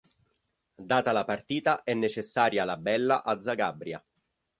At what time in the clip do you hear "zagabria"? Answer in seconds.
3.39-4.03